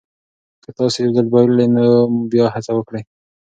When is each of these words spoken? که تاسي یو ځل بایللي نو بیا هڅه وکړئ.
که 0.63 0.69
تاسي 0.77 0.97
یو 1.03 1.11
ځل 1.17 1.27
بایللي 1.33 1.67
نو 1.75 1.85
بیا 2.31 2.45
هڅه 2.53 2.71
وکړئ. 2.75 3.01